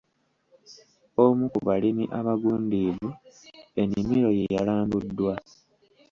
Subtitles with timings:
[1.23, 3.09] Omu ku balimi abagundiivu
[3.81, 5.33] ennimiro ye yalambuddwa.